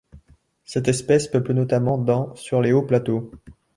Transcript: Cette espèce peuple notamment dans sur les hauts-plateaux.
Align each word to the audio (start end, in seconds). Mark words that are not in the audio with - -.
Cette 0.65 0.87
espèce 0.87 1.27
peuple 1.27 1.53
notamment 1.53 1.99
dans 1.99 2.33
sur 2.33 2.59
les 2.59 2.71
hauts-plateaux. 2.71 3.29